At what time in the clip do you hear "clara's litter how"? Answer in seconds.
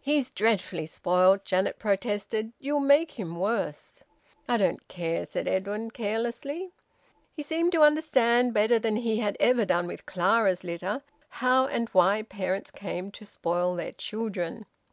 10.06-11.66